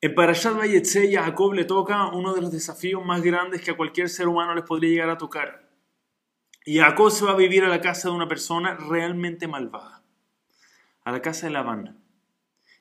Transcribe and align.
En 0.00 0.14
Parashat 0.14 0.56
Vayetze, 0.56 1.12
Jacob 1.12 1.54
le 1.54 1.64
toca 1.64 2.06
uno 2.12 2.32
de 2.32 2.40
los 2.40 2.52
desafíos 2.52 3.04
más 3.04 3.20
grandes 3.20 3.62
que 3.62 3.72
a 3.72 3.76
cualquier 3.76 4.08
ser 4.08 4.28
humano 4.28 4.54
les 4.54 4.62
podría 4.62 4.90
llegar 4.90 5.10
a 5.10 5.18
tocar. 5.18 5.68
Y 6.64 6.78
Jacob 6.78 7.10
se 7.10 7.24
va 7.24 7.32
a 7.32 7.36
vivir 7.36 7.64
a 7.64 7.68
la 7.68 7.80
casa 7.80 8.08
de 8.08 8.14
una 8.14 8.28
persona 8.28 8.76
realmente 8.76 9.48
malvada, 9.48 10.04
a 11.02 11.10
la 11.10 11.20
casa 11.20 11.46
de 11.46 11.52
Labán. 11.52 11.98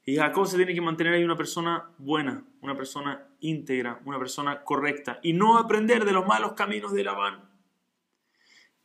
Y 0.06 0.18
Jacob 0.18 0.46
se 0.46 0.58
tiene 0.58 0.76
que 0.76 0.82
mantener 0.82 1.14
ahí 1.14 1.24
una 1.24 1.36
persona 1.36 1.90
buena, 1.98 2.46
una 2.62 2.78
persona 2.78 3.28
íntegra, 3.40 4.00
una 4.06 4.20
persona 4.20 4.64
correcta, 4.64 5.20
y 5.24 5.34
no 5.34 5.58
aprender 5.58 6.06
de 6.06 6.12
los 6.12 6.28
malos 6.28 6.54
caminos 6.54 6.94
de 6.94 7.04
Labán. 7.04 7.50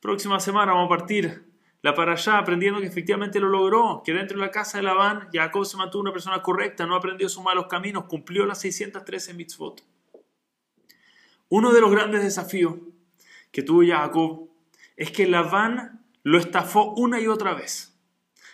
Próxima 0.00 0.40
semana 0.40 0.72
vamos 0.72 0.86
a 0.86 0.96
partir 0.96 1.51
la 1.82 1.94
para 1.94 2.12
allá, 2.12 2.38
aprendiendo 2.38 2.80
que 2.80 2.86
efectivamente 2.86 3.40
lo 3.40 3.48
logró, 3.48 4.02
que 4.04 4.12
dentro 4.14 4.38
de 4.38 4.46
la 4.46 4.52
casa 4.52 4.78
de 4.78 4.84
Labán, 4.84 5.28
Jacob 5.32 5.66
se 5.66 5.76
mantuvo 5.76 6.02
una 6.02 6.12
persona 6.12 6.40
correcta, 6.40 6.86
no 6.86 6.94
aprendió 6.94 7.28
sus 7.28 7.42
malos 7.42 7.66
caminos, 7.66 8.04
cumplió 8.04 8.46
las 8.46 8.60
613 8.60 9.34
mitzvot. 9.34 9.82
Uno 11.48 11.72
de 11.72 11.80
los 11.80 11.90
grandes 11.90 12.22
desafíos 12.22 12.76
que 13.50 13.62
tuvo 13.62 13.84
Jacob 13.84 14.48
es 14.96 15.10
que 15.10 15.26
Labán 15.26 16.06
lo 16.22 16.38
estafó 16.38 16.94
una 16.94 17.20
y 17.20 17.26
otra 17.26 17.52
vez. 17.52 17.98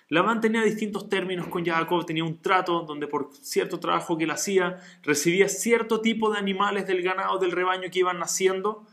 Labán 0.08 0.40
tenía 0.40 0.62
distintos 0.62 1.10
términos 1.10 1.48
con 1.48 1.66
Jacob, 1.66 2.06
tenía 2.06 2.24
un 2.24 2.40
trato 2.40 2.80
donde 2.80 3.06
por 3.06 3.28
cierto 3.42 3.78
trabajo 3.78 4.16
que 4.16 4.24
él 4.24 4.30
hacía 4.30 4.80
recibía 5.02 5.50
cierto 5.50 6.00
tipo 6.00 6.32
de 6.32 6.38
animales 6.38 6.86
del 6.86 7.02
ganado 7.02 7.38
del 7.38 7.52
rebaño 7.52 7.90
que 7.92 7.98
iban 7.98 8.18
naciendo 8.18 8.86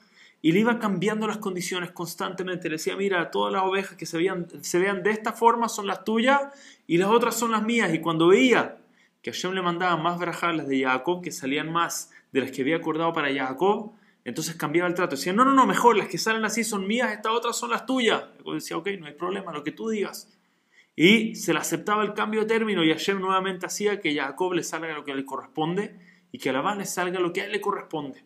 y 0.45 0.51
le 0.51 0.59
iba 0.59 0.77
cambiando 0.77 1.25
las 1.25 1.39
condiciones 1.39 1.89
constantemente. 1.89 2.69
Le 2.69 2.75
decía, 2.75 2.95
mira, 2.95 3.31
todas 3.31 3.51
las 3.51 3.63
ovejas 3.63 3.97
que 3.97 4.05
se 4.05 4.19
vean, 4.19 4.45
se 4.61 4.77
vean 4.77 5.01
de 5.01 5.09
esta 5.09 5.33
forma 5.33 5.67
son 5.67 5.87
las 5.87 6.03
tuyas 6.03 6.39
y 6.85 6.99
las 6.99 7.09
otras 7.09 7.33
son 7.33 7.49
las 7.49 7.63
mías. 7.63 7.91
Y 7.95 7.99
cuando 7.99 8.27
veía 8.27 8.77
que 9.23 9.31
Hashem 9.31 9.53
le 9.53 9.63
mandaba 9.63 9.97
más 9.97 10.19
las 10.19 10.67
de 10.67 10.83
Jacob, 10.83 11.23
que 11.23 11.31
salían 11.31 11.71
más 11.71 12.11
de 12.31 12.41
las 12.41 12.51
que 12.51 12.61
había 12.61 12.75
acordado 12.75 13.11
para 13.11 13.33
Jacob, 13.33 13.93
entonces 14.23 14.53
cambiaba 14.53 14.87
el 14.87 14.93
trato. 14.93 15.15
Decía, 15.15 15.33
no, 15.33 15.45
no, 15.45 15.51
no, 15.51 15.65
mejor, 15.65 15.97
las 15.97 16.09
que 16.09 16.19
salen 16.19 16.45
así 16.45 16.63
son 16.63 16.85
mías, 16.85 17.11
estas 17.11 17.31
otras 17.31 17.57
son 17.57 17.71
las 17.71 17.87
tuyas. 17.87 18.25
Jacob 18.37 18.53
decía, 18.53 18.77
ok, 18.77 18.87
no 18.99 19.07
hay 19.07 19.13
problema, 19.13 19.51
lo 19.51 19.63
que 19.63 19.71
tú 19.71 19.89
digas. 19.89 20.31
Y 20.95 21.33
se 21.33 21.53
le 21.53 21.59
aceptaba 21.59 22.03
el 22.03 22.13
cambio 22.13 22.41
de 22.41 22.45
término 22.45 22.83
y 22.83 22.91
Hashem 22.91 23.19
nuevamente 23.19 23.65
hacía 23.65 23.99
que 23.99 24.13
Jacob 24.13 24.53
le 24.53 24.61
salga 24.61 24.93
lo 24.93 25.03
que 25.03 25.15
le 25.15 25.25
corresponde 25.25 25.99
y 26.31 26.37
que 26.37 26.51
a 26.51 26.53
Labán 26.53 26.77
le 26.77 26.85
salga 26.85 27.19
lo 27.19 27.33
que 27.33 27.41
a 27.41 27.45
él 27.45 27.51
le 27.51 27.61
corresponde. 27.61 28.23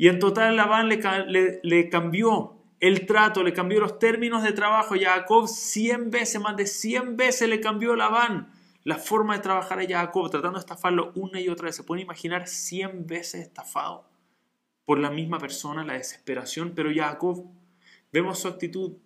Y 0.00 0.08
en 0.08 0.18
total 0.18 0.56
Labán 0.56 0.88
le, 0.88 1.60
le, 1.62 1.88
cambió 1.90 2.56
el 2.80 3.04
trato, 3.04 3.42
le 3.42 3.52
cambió 3.52 3.80
los 3.80 3.98
términos 3.98 4.42
de 4.42 4.52
trabajo. 4.52 4.94
Jacob 4.98 5.46
100 5.46 6.10
veces, 6.10 6.40
más 6.40 6.56
de 6.56 6.66
100 6.66 7.18
veces 7.18 7.50
le 7.50 7.60
cambió 7.60 7.94
Labán 7.94 8.50
la 8.82 8.96
forma 8.96 9.36
de 9.36 9.42
trabajar 9.42 9.78
a 9.78 9.86
Jacob, 9.86 10.30
tratando 10.30 10.58
de 10.58 10.60
estafarlo 10.60 11.12
una 11.16 11.38
y 11.38 11.50
otra 11.50 11.66
vez. 11.66 11.76
¿Se 11.76 11.84
pueden 11.84 12.02
imaginar 12.02 12.48
100 12.48 13.06
veces 13.06 13.42
estafado 13.42 14.08
por 14.86 14.98
la 14.98 15.10
misma 15.10 15.38
persona, 15.38 15.84
la 15.84 15.92
desesperación? 15.92 16.72
Pero 16.74 16.88
Jacob, 16.94 17.44
vemos 18.10 18.38
su 18.38 18.48
actitud, 18.48 18.96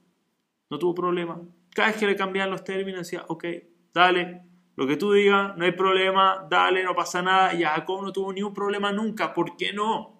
no 0.70 0.79
tuvo 0.79 0.95
problema. 0.95 1.42
Cada 1.75 1.89
vez 1.89 1.97
que 1.97 2.06
le 2.06 2.14
cambiaban 2.14 2.53
los 2.53 2.62
términos 2.62 3.01
decía, 3.01 3.25
ok, 3.27 3.45
dale, 3.92 4.42
lo 4.77 4.86
que 4.86 4.97
tú 4.97 5.12
digas, 5.12 5.56
no 5.56 5.64
hay 5.64 5.73
problema, 5.73 6.47
dale, 6.48 6.84
no 6.84 6.95
pasa 6.95 7.20
nada. 7.20 7.53
Y 7.53 7.64
Jacob 7.64 8.01
no 8.01 8.12
tuvo 8.12 8.33
ni 8.33 8.45
un 8.45 8.55
problema 8.55 8.92
nunca. 8.92 9.34
¿Por 9.34 9.56
qué 9.56 9.73
no? 9.73 10.14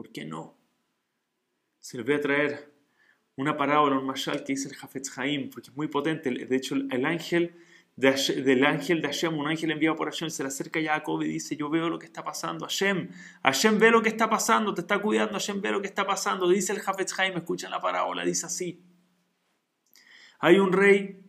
¿Por 0.00 0.12
qué 0.12 0.24
no? 0.24 0.56
Se 1.78 1.98
les 1.98 2.06
voy 2.06 2.14
a 2.14 2.22
traer 2.22 2.72
una 3.36 3.58
parábola, 3.58 3.98
un 3.98 4.06
mashal 4.06 4.44
que 4.44 4.54
dice 4.54 4.70
el 4.70 4.76
Hafetz 4.80 5.18
Haim, 5.18 5.50
porque 5.50 5.68
es 5.68 5.76
muy 5.76 5.88
potente. 5.88 6.30
De 6.30 6.56
hecho, 6.56 6.74
el 6.74 7.04
ángel 7.04 7.54
de 7.96 8.12
del 8.42 8.64
ángel 8.64 9.02
de 9.02 9.08
Hashem, 9.08 9.36
un 9.36 9.46
ángel 9.46 9.70
enviado 9.72 9.96
por 9.96 10.10
Hashem, 10.10 10.30
se 10.30 10.42
le 10.42 10.46
acerca 10.46 10.80
a 10.80 10.82
Jacob 10.82 11.20
y 11.20 11.28
dice, 11.28 11.54
yo 11.54 11.68
veo 11.68 11.90
lo 11.90 11.98
que 11.98 12.06
está 12.06 12.24
pasando, 12.24 12.64
Hashem, 12.64 13.10
Hashem 13.42 13.78
ve 13.78 13.90
lo 13.90 14.00
que 14.00 14.08
está 14.08 14.30
pasando, 14.30 14.72
te 14.72 14.80
está 14.80 15.02
cuidando, 15.02 15.34
Hashem 15.34 15.60
ve 15.60 15.70
lo 15.70 15.82
que 15.82 15.88
está 15.88 16.06
pasando, 16.06 16.48
dice 16.48 16.72
el 16.72 16.80
Hafetz 16.80 17.18
Haim, 17.18 17.36
escuchan 17.36 17.70
la 17.70 17.82
parábola, 17.82 18.24
dice 18.24 18.46
así, 18.46 18.82
hay 20.38 20.60
un 20.60 20.72
rey 20.72 21.20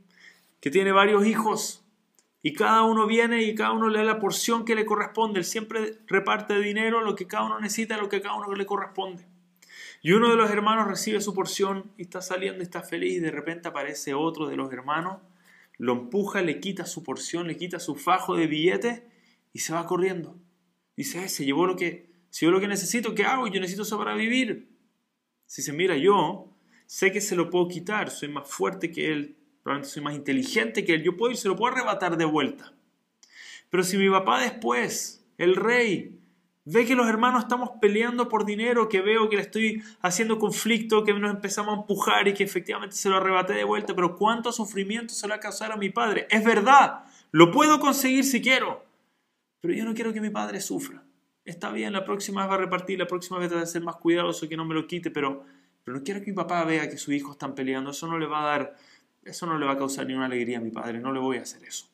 que 0.62 0.72
tiene 0.72 0.94
varios 0.94 1.26
hijos, 1.26 1.81
y 2.44 2.54
cada 2.54 2.84
uno 2.84 3.06
viene 3.06 3.44
y 3.44 3.54
cada 3.54 3.72
uno 3.72 3.90
le 3.90 4.00
da 4.00 4.04
la 4.06 4.20
porción 4.20 4.66
que 4.66 4.76
le 4.76 4.86
corresponde. 4.86 5.40
Él 5.40 5.46
siempre 5.46 6.00
reparte 6.08 6.60
dinero, 6.60 7.02
lo 7.02 7.16
que 7.16 7.28
cada 7.28 7.46
uno 7.46 7.60
necesita, 7.60 7.98
lo 7.98 8.10
que 8.10 8.22
cada 8.22 8.36
uno 8.36 8.54
le 8.54 8.66
corresponde. 8.66 9.26
Y 10.02 10.14
uno 10.14 10.30
de 10.30 10.36
los 10.36 10.50
hermanos 10.50 10.88
recibe 10.88 11.22
su 11.22 11.36
porción 11.36 11.92
y 11.98 12.04
está 12.04 12.22
saliendo 12.22 12.60
y 12.60 12.64
está 12.64 12.82
feliz 12.82 13.14
y 13.14 13.20
de 13.20 13.30
repente 13.30 13.68
aparece 13.68 14.16
otro 14.16 14.48
de 14.48 14.56
los 14.56 14.74
hermanos, 14.74 15.20
lo 15.78 15.94
empuja, 15.94 16.42
le 16.42 16.60
quita 16.60 16.86
su 16.86 17.04
porción, 17.04 17.48
le 17.48 17.58
quita 17.58 17.80
su 17.80 17.96
fajo 17.96 18.36
de 18.36 18.48
billetes 18.48 19.04
y 19.54 19.60
se 19.60 19.74
va 19.74 19.86
corriendo. 19.86 20.40
Dice, 20.98 21.30
se 21.30 21.46
llevó 21.46 21.68
lo 21.68 21.76
que, 21.76 22.10
si 22.32 22.46
yo 22.46 22.52
lo 22.52 22.60
que 22.60 22.68
necesito, 22.68 23.14
¿qué 23.14 23.26
hago? 23.26 23.48
Yo 23.48 23.60
necesito 23.60 23.84
eso 23.84 23.98
para 24.00 24.16
vivir. 24.16 24.70
Si 25.46 25.62
se 25.62 25.74
mira, 25.74 25.96
yo 25.96 26.52
sé 26.88 27.12
que 27.12 27.22
se 27.22 27.36
lo 27.36 27.52
puedo 27.52 27.68
quitar, 27.68 28.10
soy 28.10 28.30
más 28.30 28.50
fuerte 28.50 28.92
que 28.92 29.12
él, 29.12 29.38
probablemente 29.64 29.94
soy 29.94 30.04
más 30.04 30.16
inteligente 30.16 30.84
que 30.84 30.94
él, 30.94 31.04
yo 31.04 31.18
puedo 31.18 31.32
y 31.32 31.38
se 31.38 31.48
lo 31.48 31.56
puedo 31.56 31.74
arrebatar 31.74 32.18
de 32.18 32.26
vuelta. 32.26 32.74
Pero 33.70 33.84
si 33.84 33.98
mi 33.98 34.10
papá 34.10 34.42
después, 34.42 35.26
el 35.38 35.56
rey, 35.56 36.20
ve 36.66 36.86
que 36.86 36.96
los 36.96 37.08
hermanos 37.08 37.44
estamos 37.44 37.72
peleando 37.82 38.28
por 38.28 38.46
dinero, 38.46 38.90
que 38.90 39.02
veo 39.02 39.30
que 39.30 39.38
le 39.38 39.42
estoy 39.44 39.84
haciendo 40.02 40.38
conflicto, 40.38 41.04
que 41.04 41.14
nos 41.14 41.32
empezamos 41.32 41.76
a 41.76 41.82
empujar 41.82 42.28
y 42.28 42.34
que 42.34 42.44
efectivamente 42.44 42.96
se 42.96 43.10
lo 43.10 43.18
arrebaté 43.18 43.54
de 43.54 43.64
vuelta, 43.64 43.96
pero 43.96 44.16
cuánto 44.16 44.52
sufrimiento 44.52 45.14
se 45.14 45.28
lo 45.28 45.32
va 45.32 45.38
a 45.38 45.40
causar 45.40 45.72
a 45.72 45.78
mi 45.78 45.90
padre. 45.90 46.28
Es 46.30 46.44
verdad, 46.44 47.06
lo 47.32 47.52
puedo 47.52 47.80
conseguir 47.80 48.24
si 48.24 48.42
quiero, 48.42 48.86
pero 49.60 49.74
yo 49.74 49.86
no 49.86 49.94
quiero 49.94 50.14
que 50.14 50.22
mi 50.22 50.30
padre 50.30 50.62
sufra. 50.62 51.04
Está 51.44 51.72
bien, 51.72 51.94
la 51.94 52.06
próxima 52.06 52.42
vez 52.42 52.52
va 52.52 52.56
a 52.56 52.60
repartir, 52.60 53.00
la 53.00 53.08
próxima 53.08 53.40
vez 53.40 53.54
va 53.54 53.62
a 53.62 53.66
ser 53.66 53.82
más 53.82 53.96
cuidadoso, 53.96 54.48
que 54.48 54.58
no 54.58 54.66
me 54.66 54.76
lo 54.76 54.86
quite, 54.86 55.10
pero, 55.10 55.44
pero 55.84 55.98
no 55.98 56.04
quiero 56.04 56.20
que 56.22 56.28
mi 56.28 56.36
papá 56.36 56.64
vea 56.66 56.90
que 56.90 56.98
sus 56.98 57.14
hijos 57.14 57.32
están 57.32 57.56
peleando, 57.56 57.92
eso 57.92 58.08
no 58.08 58.20
le 58.20 58.28
va 58.28 58.44
a 58.44 58.46
dar 58.46 58.76
eso 59.24 59.46
no 59.46 59.58
le 59.58 59.66
va 59.66 59.74
a 59.74 59.78
causar 59.78 60.08
ninguna 60.08 60.26
alegría 60.26 60.58
a 60.58 60.62
mi 60.62 60.72
padre, 60.72 61.00
no 61.00 61.12
le 61.12 61.20
voy 61.20 61.38
a 61.38 61.42
hacer 61.42 61.64
eso. 61.64 61.90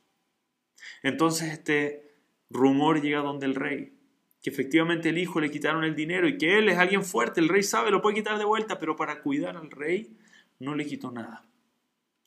Entonces 1.04 1.52
este 1.52 2.16
rumor 2.50 3.02
llega 3.02 3.20
donde 3.20 3.46
el 3.46 3.56
rey, 3.56 3.94
que 4.42 4.50
efectivamente 4.50 5.10
el 5.10 5.18
hijo 5.18 5.40
le 5.40 5.52
quitaron 5.52 5.84
el 5.84 5.96
dinero 5.96 6.28
y 6.28 6.38
que 6.38 6.58
él 6.58 6.70
es 6.70 6.78
alguien 6.78 7.04
fuerte, 7.04 7.42
el 7.42 7.50
rey 7.50 7.64
sabe, 7.64 7.92
lo 7.92 8.02
puede 8.02 8.18
quitar 8.18 8.38
de 8.38 8.46
vuelta, 8.46 8.80
pero 8.80 8.96
para 8.96 9.22
cuidar 9.22 9.58
al 9.58 9.72
rey 9.72 10.18
no 10.60 10.76
le 10.76 10.86
quitó 10.86 11.12
nada. 11.12 11.46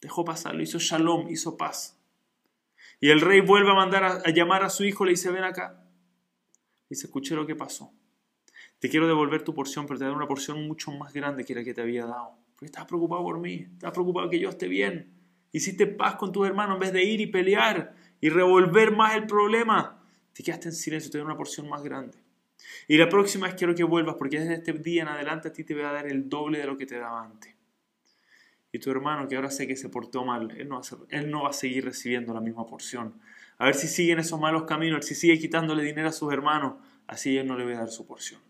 Dejó 0.00 0.24
pasarlo, 0.24 0.62
hizo 0.62 0.78
shalom, 0.78 1.28
hizo 1.28 1.56
paz. 1.56 1.98
Y 3.00 3.10
el 3.10 3.20
rey 3.20 3.40
vuelve 3.40 3.70
a 3.70 3.74
mandar 3.74 4.04
a, 4.04 4.30
llamar 4.30 4.62
a 4.62 4.70
su 4.70 4.84
hijo, 4.84 5.04
le 5.04 5.12
dice, 5.12 5.30
ven 5.30 5.44
acá. 5.44 5.82
Dice, 6.88 7.06
escuché 7.06 7.34
lo 7.34 7.46
que 7.46 7.56
pasó. 7.56 7.92
Te 8.78 8.88
quiero 8.88 9.06
devolver 9.06 9.42
tu 9.42 9.54
porción, 9.54 9.86
pero 9.86 9.98
te 9.98 10.04
daré 10.04 10.16
una 10.16 10.26
porción 10.26 10.66
mucho 10.66 10.90
más 10.92 11.12
grande 11.12 11.44
que 11.44 11.54
la 11.54 11.64
que 11.64 11.74
te 11.74 11.80
había 11.80 12.06
dado. 12.06 12.39
Porque 12.60 12.66
estás 12.66 12.84
preocupado 12.84 13.22
por 13.22 13.40
mí, 13.40 13.66
estás 13.72 13.90
preocupado 13.90 14.28
que 14.28 14.38
yo 14.38 14.50
esté 14.50 14.68
bien. 14.68 15.10
Hiciste 15.50 15.86
paz 15.86 16.16
con 16.16 16.30
tus 16.30 16.46
hermanos 16.46 16.74
en 16.74 16.80
vez 16.80 16.92
de 16.92 17.02
ir 17.02 17.18
y 17.22 17.26
pelear 17.26 17.94
y 18.20 18.28
revolver 18.28 18.94
más 18.94 19.14
el 19.14 19.26
problema. 19.26 20.04
Te 20.34 20.42
quedaste 20.42 20.68
en 20.68 20.74
silencio, 20.74 21.10
te 21.10 21.16
doy 21.16 21.24
una 21.24 21.38
porción 21.38 21.70
más 21.70 21.82
grande. 21.82 22.18
Y 22.86 22.98
la 22.98 23.08
próxima 23.08 23.46
vez 23.46 23.56
quiero 23.56 23.74
que 23.74 23.82
vuelvas 23.82 24.16
porque 24.18 24.40
desde 24.40 24.56
este 24.56 24.74
día 24.74 25.00
en 25.00 25.08
adelante 25.08 25.48
a 25.48 25.52
ti 25.54 25.64
te 25.64 25.72
voy 25.72 25.84
a 25.84 25.92
dar 25.92 26.06
el 26.06 26.28
doble 26.28 26.58
de 26.58 26.66
lo 26.66 26.76
que 26.76 26.84
te 26.84 26.98
daba 26.98 27.24
antes. 27.24 27.54
Y 28.72 28.78
tu 28.78 28.90
hermano, 28.90 29.26
que 29.26 29.36
ahora 29.36 29.50
sé 29.50 29.66
que 29.66 29.74
se 29.74 29.88
portó 29.88 30.22
mal, 30.26 30.50
él 30.50 30.68
no, 30.68 30.82
va 30.82 31.40
a, 31.40 31.42
va 31.44 31.52
seguir 31.54 31.86
recibiendo 31.86 32.34
la 32.34 32.42
misma 32.42 32.66
porción. 32.66 33.14
A 33.56 33.64
ver 33.64 33.74
si 33.74 33.88
sigue 33.88 34.12
en 34.12 34.18
esos 34.18 34.38
malos 34.38 34.64
caminos, 34.64 34.98
a 34.98 35.02
si 35.08 35.14
sigue 35.14 35.38
quitándole 35.38 35.82
dinero 35.82 36.10
a 36.10 36.12
sus 36.12 36.30
hermanos, 36.30 36.74
así 37.06 37.38
él 37.38 37.46
no 37.46 37.56
le 37.56 37.64
voy 37.64 37.72
a 37.72 37.78
dar 37.78 37.88
su 37.88 38.06
porción. 38.06 38.42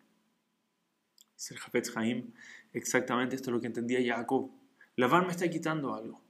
Es 1.37 1.53
el 1.53 1.59
Exactamente 2.73 3.37
esto 3.37 3.51
es 3.51 3.55
lo 3.55 3.61
que 3.61 3.67
entendía 3.67 4.17
Jacob. 4.17 4.51
Labán 4.97 5.27
me 5.27 5.33
está 5.33 5.49
quitando 5.49 5.95
algo. 5.95 6.23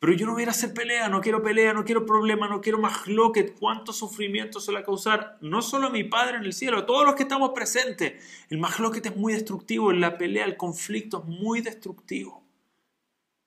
Pero 0.00 0.12
yo 0.12 0.26
no 0.26 0.34
voy 0.34 0.44
a 0.44 0.50
hacer 0.50 0.72
pelea, 0.74 1.08
no 1.08 1.20
quiero 1.20 1.42
pelea, 1.42 1.72
no 1.72 1.84
quiero 1.84 2.06
problema, 2.06 2.48
no 2.48 2.60
quiero 2.60 2.78
más 2.78 3.04
que 3.34 3.52
¿Cuánto 3.54 3.92
sufrimiento 3.92 4.60
se 4.60 4.70
le 4.70 4.76
va 4.76 4.82
a 4.82 4.84
causar? 4.84 5.38
No 5.40 5.60
solo 5.60 5.88
a 5.88 5.90
mi 5.90 6.04
padre 6.04 6.36
en 6.36 6.44
el 6.44 6.52
cielo, 6.52 6.78
a 6.78 6.86
todos 6.86 7.04
los 7.04 7.16
que 7.16 7.24
estamos 7.24 7.50
presentes. 7.52 8.22
El 8.48 8.60
que 8.92 9.08
es 9.08 9.16
muy 9.16 9.32
destructivo, 9.32 9.92
la 9.92 10.16
pelea, 10.16 10.44
el 10.44 10.56
conflicto 10.56 11.18
es 11.18 11.24
muy 11.24 11.62
destructivo. 11.62 12.44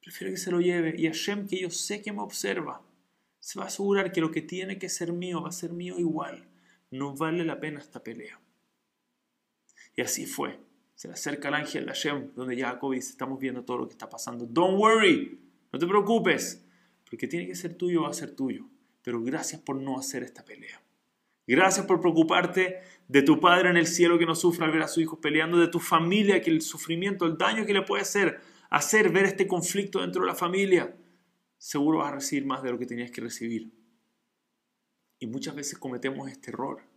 Prefiero 0.02 0.34
que 0.34 0.38
se 0.38 0.52
lo 0.52 0.60
lleve. 0.60 0.94
Y 0.98 1.06
Hashem, 1.06 1.48
que 1.48 1.60
yo 1.60 1.70
sé 1.70 2.02
que 2.02 2.12
me 2.12 2.22
observa, 2.22 2.82
se 3.40 3.58
va 3.58 3.66
a 3.66 3.68
asegurar 3.68 4.12
que 4.12 4.20
lo 4.20 4.32
que 4.32 4.42
tiene 4.42 4.78
que 4.78 4.90
ser 4.90 5.14
mío 5.14 5.42
va 5.42 5.50
a 5.50 5.54
ser 5.54 5.72
mío 5.72 6.00
igual. 6.00 6.50
No 6.90 7.16
vale 7.16 7.46
la 7.46 7.62
pena 7.62 7.80
esta 7.80 8.04
pelea. 8.04 8.42
Y 9.96 10.02
así 10.02 10.26
fue. 10.26 10.60
Se 11.02 11.08
le 11.08 11.16
acerca 11.16 11.48
el 11.48 11.56
ángel 11.56 11.88
de 11.88 11.94
Hashem, 11.94 12.32
donde 12.36 12.56
Jacob 12.56 12.94
dice, 12.94 13.10
estamos 13.10 13.40
viendo 13.40 13.66
todo 13.66 13.80
lo 13.80 13.88
que 13.88 13.94
está 13.94 14.08
pasando. 14.08 14.46
Don't 14.46 14.80
worry, 14.80 15.42
no 15.74 15.80
te 15.80 15.88
preocupes, 15.88 16.64
porque 17.10 17.28
tiene 17.28 17.48
que 17.48 17.56
ser 17.56 17.74
tuyo, 17.74 18.04
va 18.04 18.10
a 18.10 18.14
ser 18.14 18.36
tuyo. 18.36 18.70
Pero 19.02 19.20
gracias 19.24 19.60
por 19.62 19.78
no 19.78 19.98
hacer 19.98 20.22
esta 20.22 20.46
pelea. 20.46 20.80
Gracias 21.48 21.88
por 21.88 22.02
preocuparte 22.02 22.82
de 23.08 23.24
tu 23.24 23.40
padre 23.40 23.72
en 23.72 23.78
el 23.78 23.88
cielo 23.88 24.20
que 24.20 24.28
no 24.28 24.36
sufra 24.36 24.68
al 24.68 24.72
ver 24.74 24.84
a 24.84 24.88
sus 24.88 25.02
hijos 25.02 25.18
peleando, 25.20 25.58
de 25.58 25.70
tu 25.70 25.80
familia, 25.80 26.40
que 26.40 26.52
el 26.52 26.62
sufrimiento, 26.62 27.26
el 27.26 27.36
daño 27.36 27.66
que 27.66 27.74
le 27.74 27.82
puede 27.82 28.04
hacer, 28.04 28.40
hacer 28.70 29.12
ver 29.12 29.26
este 29.26 29.48
conflicto 29.48 30.02
dentro 30.02 30.22
de 30.22 30.28
la 30.28 30.36
familia. 30.36 30.96
Seguro 31.58 31.98
vas 31.98 32.12
a 32.12 32.16
recibir 32.18 32.46
más 32.46 32.62
de 32.62 32.70
lo 32.70 32.78
que 32.78 32.86
tenías 32.86 33.10
que 33.10 33.22
recibir. 33.22 33.74
Y 35.18 35.26
muchas 35.26 35.56
veces 35.56 35.80
cometemos 35.80 36.30
este 36.30 36.52
error. 36.52 36.91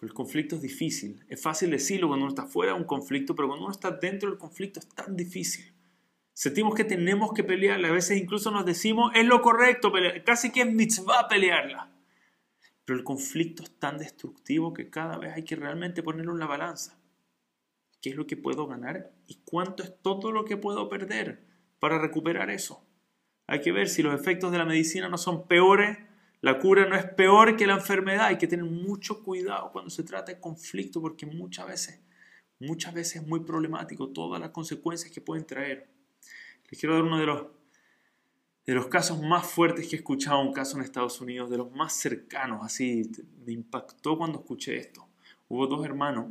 El 0.00 0.14
conflicto 0.14 0.56
es 0.56 0.62
difícil. 0.62 1.24
Es 1.28 1.42
fácil 1.42 1.70
decirlo 1.70 2.08
cuando 2.08 2.26
uno 2.26 2.32
está 2.32 2.46
fuera 2.46 2.72
de 2.72 2.78
un 2.78 2.86
conflicto, 2.86 3.34
pero 3.34 3.48
cuando 3.48 3.64
uno 3.64 3.72
está 3.72 3.90
dentro 3.90 4.30
del 4.30 4.38
conflicto 4.38 4.80
es 4.80 4.88
tan 4.88 5.16
difícil. 5.16 5.72
Sentimos 6.32 6.74
que 6.76 6.84
tenemos 6.84 7.32
que 7.32 7.42
pelearla. 7.42 7.88
A 7.88 7.92
veces 7.92 8.16
incluso 8.16 8.52
nos 8.52 8.64
decimos, 8.64 9.10
es 9.14 9.26
lo 9.26 9.42
correcto, 9.42 9.92
casi 10.24 10.52
que 10.52 10.60
es 10.60 10.72
mitzvah 10.72 11.26
pelearla. 11.26 11.90
Pero 12.84 12.96
el 12.96 13.04
conflicto 13.04 13.64
es 13.64 13.76
tan 13.78 13.98
destructivo 13.98 14.72
que 14.72 14.88
cada 14.88 15.18
vez 15.18 15.34
hay 15.34 15.42
que 15.42 15.56
realmente 15.56 16.02
ponerlo 16.02 16.32
en 16.32 16.38
la 16.38 16.46
balanza. 16.46 16.98
¿Qué 18.00 18.10
es 18.10 18.16
lo 18.16 18.26
que 18.26 18.36
puedo 18.36 18.68
ganar 18.68 19.10
y 19.26 19.40
cuánto 19.44 19.82
es 19.82 20.00
todo 20.00 20.30
lo 20.30 20.44
que 20.44 20.56
puedo 20.56 20.88
perder 20.88 21.44
para 21.80 21.98
recuperar 21.98 22.50
eso? 22.50 22.86
Hay 23.48 23.60
que 23.60 23.72
ver 23.72 23.88
si 23.88 24.02
los 24.02 24.14
efectos 24.14 24.52
de 24.52 24.58
la 24.58 24.64
medicina 24.64 25.08
no 25.08 25.18
son 25.18 25.48
peores, 25.48 25.98
la 26.40 26.58
cura 26.58 26.86
no 26.88 26.94
es 26.94 27.04
peor 27.04 27.56
que 27.56 27.66
la 27.66 27.74
enfermedad. 27.74 28.26
Hay 28.26 28.38
que 28.38 28.46
tener 28.46 28.64
mucho 28.64 29.22
cuidado 29.22 29.72
cuando 29.72 29.90
se 29.90 30.04
trata 30.04 30.32
de 30.32 30.40
conflicto 30.40 31.00
porque 31.00 31.26
muchas 31.26 31.66
veces, 31.66 32.00
muchas 32.60 32.94
veces 32.94 33.22
es 33.22 33.26
muy 33.26 33.40
problemático 33.40 34.08
todas 34.10 34.40
las 34.40 34.50
consecuencias 34.50 35.10
que 35.10 35.20
pueden 35.20 35.46
traer. 35.46 35.88
Les 36.70 36.78
quiero 36.78 36.94
dar 36.94 37.04
uno 37.04 37.18
de 37.18 37.26
los, 37.26 37.46
de 38.66 38.74
los 38.74 38.86
casos 38.86 39.20
más 39.20 39.46
fuertes 39.46 39.88
que 39.88 39.96
he 39.96 39.98
escuchado, 39.98 40.40
un 40.40 40.52
caso 40.52 40.76
en 40.76 40.84
Estados 40.84 41.20
Unidos, 41.20 41.50
de 41.50 41.56
los 41.56 41.72
más 41.72 41.94
cercanos, 41.94 42.64
así, 42.64 43.10
me 43.44 43.52
impactó 43.52 44.18
cuando 44.18 44.38
escuché 44.38 44.76
esto. 44.76 45.08
Hubo 45.48 45.66
dos 45.66 45.84
hermanos 45.84 46.26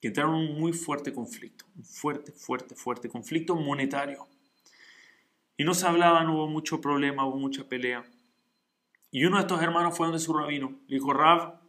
que 0.00 0.08
entraron 0.08 0.36
en 0.36 0.52
un 0.52 0.60
muy 0.60 0.72
fuerte 0.72 1.12
conflicto, 1.12 1.64
un 1.76 1.84
fuerte, 1.84 2.30
fuerte, 2.32 2.74
fuerte 2.74 3.08
conflicto 3.08 3.56
monetario. 3.56 4.28
Y 5.56 5.64
no 5.64 5.74
se 5.74 5.86
hablaban, 5.86 6.28
hubo 6.28 6.46
mucho 6.48 6.80
problema, 6.80 7.26
hubo 7.26 7.38
mucha 7.38 7.66
pelea. 7.66 8.04
Y 9.12 9.26
uno 9.26 9.36
de 9.36 9.42
estos 9.42 9.62
hermanos 9.62 9.94
fue 9.96 10.06
donde 10.06 10.18
su 10.18 10.32
rabino. 10.32 10.80
Le 10.88 10.96
dijo, 10.96 11.12
Rab, 11.12 11.60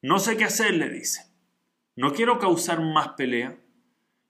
no 0.00 0.18
sé 0.18 0.38
qué 0.38 0.44
hacer, 0.44 0.72
le 0.72 0.88
dice. 0.88 1.30
No 1.94 2.14
quiero 2.14 2.38
causar 2.38 2.80
más 2.80 3.10
pelea, 3.10 3.60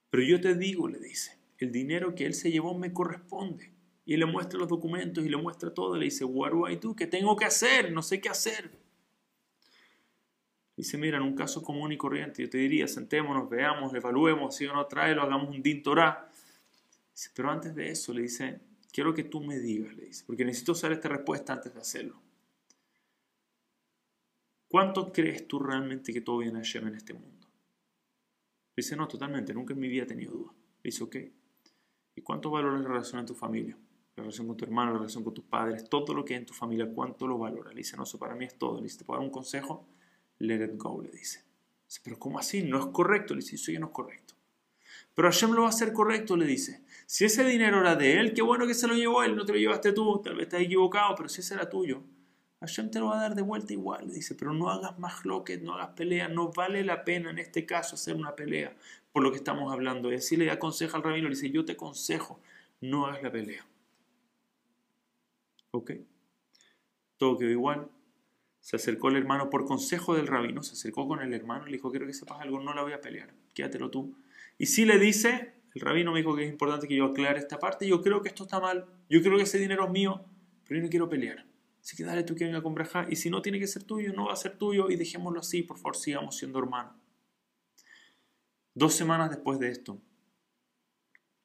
pero 0.09 0.23
yo 0.23 0.41
te 0.41 0.53
digo, 0.53 0.89
le 0.89 0.99
dice, 0.99 1.39
el 1.57 1.71
dinero 1.71 2.13
que 2.13 2.25
él 2.25 2.33
se 2.33 2.51
llevó 2.51 2.77
me 2.77 2.91
corresponde. 2.91 3.71
Y 4.05 4.17
le 4.17 4.25
muestra 4.25 4.59
los 4.59 4.67
documentos 4.67 5.25
y 5.25 5.29
le 5.29 5.37
muestra 5.37 5.73
todo. 5.73 5.95
Le 5.95 6.05
dice, 6.05 6.25
what 6.25 6.51
do 6.51 6.69
I 6.69 6.75
do? 6.75 6.93
¿Qué 6.93 7.07
tengo 7.07 7.37
que 7.37 7.45
hacer? 7.45 7.93
No 7.93 8.01
sé 8.01 8.19
qué 8.19 8.27
hacer. 8.27 8.77
Dice, 10.75 10.97
mira, 10.97 11.17
en 11.17 11.23
un 11.23 11.35
caso 11.35 11.63
común 11.63 11.93
y 11.93 11.97
corriente, 11.97 12.43
yo 12.43 12.49
te 12.49 12.57
diría, 12.57 12.89
sentémonos, 12.89 13.49
veamos, 13.49 13.93
evaluemos, 13.93 14.53
si 14.53 14.65
o 14.65 14.73
no 14.73 14.85
trae, 14.87 15.15
lo 15.15 15.21
hagamos 15.21 15.49
un 15.49 15.61
din 15.61 15.81
Dice, 15.81 17.29
pero 17.33 17.51
antes 17.51 17.73
de 17.73 17.89
eso, 17.89 18.11
le 18.11 18.23
dice, 18.23 18.59
quiero 18.91 19.13
que 19.13 19.23
tú 19.23 19.39
me 19.39 19.59
digas, 19.59 19.95
le 19.95 20.07
dice, 20.07 20.25
porque 20.27 20.43
necesito 20.43 20.75
saber 20.75 20.97
esta 20.97 21.07
respuesta 21.07 21.53
antes 21.53 21.73
de 21.73 21.79
hacerlo. 21.79 22.19
¿Cuánto 24.73 25.13
crees 25.13 25.47
tú 25.47 25.59
realmente 25.59 26.11
que 26.11 26.21
todo 26.21 26.39
viene 26.39 26.57
a 26.57 26.63
en 26.63 26.95
este 26.95 27.13
mundo? 27.13 27.47
Dice, 28.75 28.95
no, 28.95 29.07
totalmente, 29.07 29.53
nunca 29.53 29.75
en 29.75 29.79
mi 29.79 29.87
vida 29.87 30.01
he 30.01 30.07
tenido 30.07 30.31
duda. 30.31 30.51
Dice, 30.83 31.03
ok. 31.03 31.15
¿Y 32.15 32.21
cuánto 32.23 32.49
valora 32.49 32.79
la 32.79 32.87
relación 32.87 33.19
en 33.19 33.27
tu 33.27 33.35
familia? 33.35 33.77
La 34.15 34.23
relación 34.23 34.47
con 34.47 34.57
tu 34.57 34.65
hermano, 34.65 34.93
la 34.93 34.97
relación 34.97 35.23
con 35.23 35.31
tus 35.31 35.45
padres, 35.45 35.87
todo 35.87 36.15
lo 36.15 36.25
que 36.25 36.33
hay 36.33 36.39
en 36.39 36.47
tu 36.47 36.55
familia, 36.55 36.89
¿cuánto 36.91 37.27
lo 37.27 37.37
valora? 37.37 37.69
Le 37.69 37.77
dice, 37.77 37.95
no, 37.97 38.01
eso 38.01 38.17
para 38.17 38.33
mí 38.33 38.45
es 38.45 38.57
todo. 38.57 38.77
Le 38.77 38.85
dice, 38.85 38.97
¿te 38.97 39.05
puedo 39.05 39.19
dar 39.19 39.27
un 39.27 39.31
consejo? 39.31 39.87
Let 40.39 40.65
it 40.65 40.71
go, 40.77 41.03
le 41.03 41.11
dice. 41.11 41.43
dice 41.85 42.01
pero 42.03 42.17
¿cómo 42.17 42.39
así? 42.39 42.63
No 42.63 42.79
es 42.79 42.87
correcto. 42.87 43.35
Le 43.35 43.41
dice, 43.41 43.57
eso 43.57 43.71
ya 43.71 43.79
no 43.79 43.85
es 43.85 43.93
correcto. 43.93 44.33
Pero 45.13 45.27
Hashem 45.27 45.51
lo 45.51 45.61
va 45.61 45.67
a 45.67 45.69
hacer 45.69 45.93
correcto, 45.93 46.35
le 46.35 46.47
dice. 46.47 46.83
Si 47.05 47.25
ese 47.25 47.45
dinero 47.45 47.79
era 47.79 47.95
de 47.95 48.19
él, 48.19 48.33
qué 48.33 48.41
bueno 48.41 48.65
que 48.65 48.73
se 48.73 48.87
lo 48.87 48.95
llevó 48.95 49.21
él, 49.21 49.35
no 49.35 49.45
te 49.45 49.53
lo 49.53 49.59
llevaste 49.59 49.93
tú, 49.93 50.19
tal 50.23 50.33
vez 50.33 50.47
estás 50.47 50.61
equivocado, 50.61 51.13
pero 51.15 51.29
si 51.29 51.41
ese 51.41 51.53
era 51.53 51.69
tuyo, 51.69 52.01
Hashem 52.63 52.89
te 52.91 52.99
lo 52.99 53.07
va 53.07 53.17
a 53.17 53.21
dar 53.21 53.35
de 53.35 53.41
vuelta 53.41 53.73
igual, 53.73 54.07
le 54.07 54.13
dice, 54.13 54.35
pero 54.35 54.53
no 54.53 54.69
hagas 54.69 54.97
más 54.97 55.25
loques, 55.25 55.61
no 55.61 55.73
hagas 55.73 55.89
pelea, 55.97 56.29
no 56.29 56.53
vale 56.53 56.81
la 56.85 57.03
pena 57.03 57.29
en 57.29 57.37
este 57.37 57.65
caso 57.65 57.95
hacer 57.95 58.15
una 58.15 58.37
pelea 58.37 58.73
por 59.11 59.21
lo 59.21 59.31
que 59.31 59.37
estamos 59.37 59.73
hablando. 59.73 60.13
Y 60.13 60.15
así 60.15 60.37
le 60.37 60.49
aconseja 60.49 60.95
al 60.95 61.03
rabino, 61.03 61.27
le 61.27 61.35
dice, 61.35 61.49
yo 61.49 61.65
te 61.65 61.73
aconsejo, 61.73 62.39
no 62.79 63.05
hagas 63.05 63.21
la 63.21 63.33
pelea. 63.33 63.65
¿Ok? 65.71 65.91
Todo 67.17 67.37
quedó 67.37 67.49
igual. 67.49 67.89
Se 68.61 68.77
acercó 68.77 69.09
el 69.09 69.17
hermano 69.17 69.49
por 69.49 69.65
consejo 69.65 70.15
del 70.15 70.27
rabino, 70.27 70.63
se 70.63 70.71
acercó 70.71 71.05
con 71.05 71.21
el 71.21 71.33
hermano 71.33 71.65
le 71.65 71.73
dijo, 71.73 71.91
quiero 71.91 72.07
que 72.07 72.13
sepas 72.13 72.39
algo, 72.39 72.61
no 72.61 72.73
la 72.73 72.81
voy 72.81 72.93
a 72.93 73.01
pelear, 73.01 73.33
quédatelo 73.53 73.91
tú. 73.91 74.15
Y 74.57 74.67
si 74.67 74.85
le 74.85 74.99
dice, 74.99 75.51
el 75.75 75.81
rabino 75.81 76.13
me 76.13 76.19
dijo 76.19 76.33
que 76.33 76.45
es 76.45 76.49
importante 76.49 76.87
que 76.87 76.95
yo 76.95 77.07
aclare 77.07 77.39
esta 77.39 77.59
parte, 77.59 77.85
yo 77.85 78.01
creo 78.01 78.21
que 78.21 78.29
esto 78.29 78.43
está 78.43 78.61
mal, 78.61 78.85
yo 79.09 79.21
creo 79.21 79.35
que 79.35 79.43
ese 79.43 79.57
dinero 79.57 79.83
es 79.83 79.91
mío, 79.91 80.23
pero 80.65 80.79
yo 80.79 80.85
no 80.85 80.89
quiero 80.89 81.09
pelear. 81.09 81.45
Así 81.83 81.97
que 81.97 82.05
dale 82.05 82.23
tú 82.23 82.33
que 82.33 82.45
venga 82.45 82.63
con 82.63 82.73
braja, 82.73 83.05
y 83.09 83.17
si 83.17 83.29
no 83.29 83.41
tiene 83.41 83.59
que 83.59 83.67
ser 83.67 83.83
tuyo, 83.83 84.13
no 84.13 84.27
va 84.27 84.33
a 84.33 84.37
ser 84.37 84.57
tuyo, 84.57 84.89
y 84.89 84.95
dejémoslo 84.95 85.41
así, 85.41 85.63
por 85.63 85.77
favor, 85.77 85.97
sigamos 85.97 86.37
siendo 86.37 86.59
hermanos. 86.59 86.95
Dos 88.73 88.93
semanas 88.93 89.29
después 89.29 89.59
de 89.59 89.69
esto, 89.69 90.01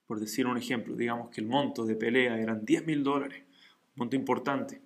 por 0.07 0.21
decir 0.21 0.47
un 0.47 0.57
ejemplo, 0.57 0.95
digamos 0.95 1.31
que 1.31 1.41
el 1.41 1.49
monto 1.49 1.85
de 1.85 1.97
pelea 1.97 2.39
eran 2.39 2.65
10 2.65 2.87
mil 2.87 3.03
dólares, 3.03 3.43
un 3.49 3.95
monto 3.97 4.15
importante. 4.15 4.81